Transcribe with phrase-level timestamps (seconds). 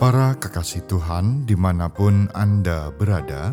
[0.00, 3.52] Para kekasih Tuhan, di mana pun Anda berada,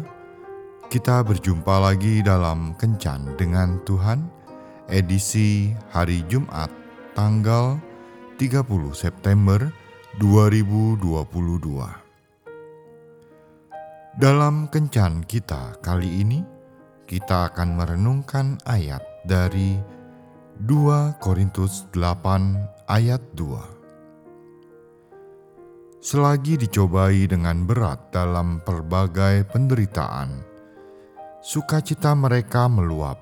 [0.87, 4.31] kita berjumpa lagi dalam Kencan dengan Tuhan,
[4.87, 6.71] edisi hari Jumat,
[7.19, 7.75] tanggal
[8.39, 8.63] 30
[8.95, 9.59] September
[10.23, 11.83] 2022.
[14.15, 16.47] Dalam Kencan kita kali ini,
[17.11, 19.75] kita akan merenungkan ayat dari
[20.63, 23.76] 2 Korintus 8 ayat 2
[25.97, 30.45] selagi dicobai dengan berat dalam berbagai penderitaan.
[31.41, 33.17] Sukacita mereka meluap,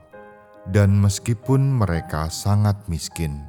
[0.67, 3.47] dan meskipun mereka sangat miskin,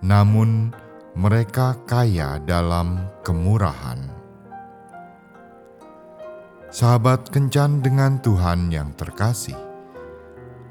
[0.00, 0.72] namun
[1.12, 4.00] mereka kaya dalam kemurahan.
[6.74, 9.58] Sahabat kencan dengan Tuhan yang terkasih,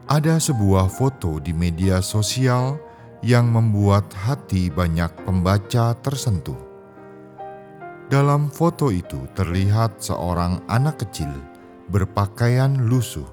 [0.09, 2.75] ada sebuah foto di media sosial
[3.23, 6.72] yang membuat hati banyak pembaca tersentuh
[8.11, 11.31] dalam foto itu terlihat seorang anak kecil
[11.87, 13.27] berpakaian lusuh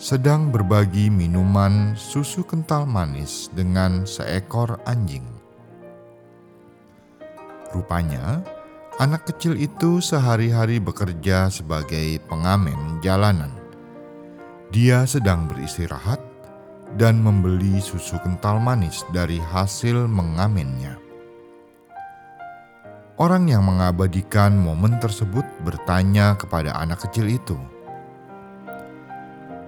[0.00, 5.28] sedang berbagi minuman susu kental manis dengan seekor anjing.
[7.76, 8.40] Rupanya,
[8.96, 13.52] anak kecil itu sehari-hari bekerja sebagai pengamen jalanan.
[14.72, 16.24] Dia sedang beristirahat
[16.96, 21.09] dan membeli susu kental manis dari hasil mengamennya.
[23.20, 27.52] Orang yang mengabadikan momen tersebut bertanya kepada anak kecil itu,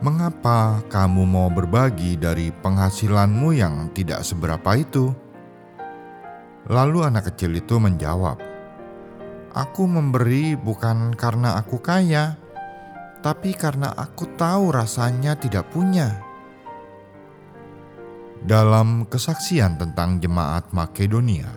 [0.01, 5.13] "Mengapa kamu mau berbagi dari penghasilanmu yang tidak seberapa itu?"
[6.65, 8.41] Lalu anak kecil itu menjawab,
[9.53, 12.41] "Aku memberi bukan karena aku kaya,
[13.21, 16.09] tapi karena aku tahu rasanya tidak punya."
[18.41, 21.53] Dalam kesaksian tentang jemaat Makedonia,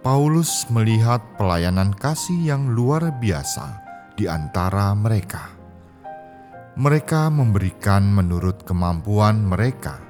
[0.00, 3.84] Paulus melihat pelayanan kasih yang luar biasa
[4.16, 5.52] di antara mereka.
[6.72, 10.00] Mereka memberikan menurut kemampuan mereka,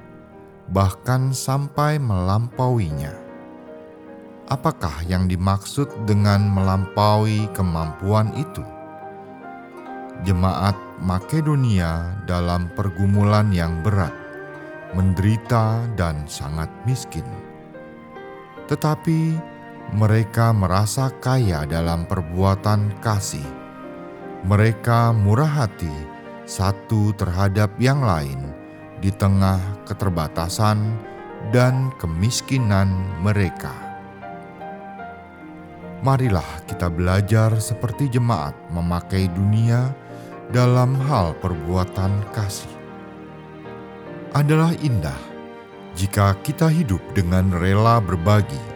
[0.71, 3.11] bahkan sampai melampauinya.
[4.47, 8.63] Apakah yang dimaksud dengan melampaui kemampuan itu?
[10.23, 14.15] Jemaat Makedonia dalam pergumulan yang berat,
[14.95, 17.27] menderita, dan sangat miskin,
[18.71, 19.51] tetapi
[19.91, 23.43] mereka merasa kaya dalam perbuatan kasih.
[24.47, 25.91] Mereka murah hati
[26.47, 28.39] satu terhadap yang lain
[29.01, 29.59] di tengah
[29.89, 30.79] keterbatasan
[31.49, 33.73] dan kemiskinan mereka.
[36.01, 39.93] Marilah kita belajar seperti jemaat memakai dunia
[40.49, 42.73] dalam hal perbuatan kasih.
[44.33, 45.19] Adalah indah
[45.93, 48.70] jika kita hidup dengan rela berbagi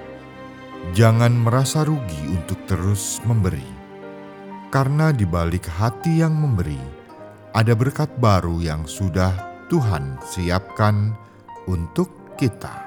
[0.94, 3.66] Jangan merasa rugi untuk terus memberi,
[4.70, 6.78] karena di balik hati yang memberi
[7.56, 9.32] ada berkat baru yang sudah
[9.72, 11.16] Tuhan siapkan
[11.66, 12.86] untuk kita.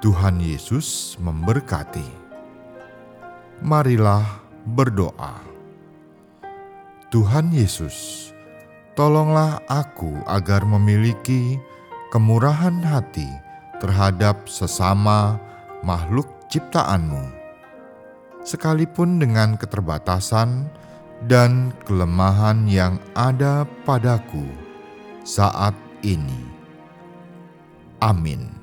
[0.00, 2.06] Tuhan Yesus memberkati.
[3.60, 4.24] Marilah
[4.64, 5.40] berdoa.
[7.12, 8.28] Tuhan Yesus,
[8.96, 11.60] tolonglah aku agar memiliki
[12.12, 13.28] kemurahan hati
[13.80, 15.40] terhadap sesama
[15.80, 17.24] makhluk ciptaanmu,
[18.46, 20.70] sekalipun dengan keterbatasan
[21.28, 24.44] dan kelemahan yang ada padaku
[25.24, 26.46] saat ini.
[28.00, 28.55] Amin.